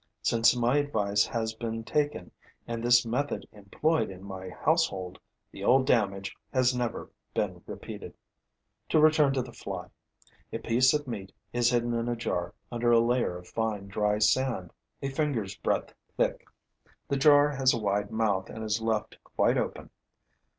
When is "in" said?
4.09-4.23, 11.93-12.09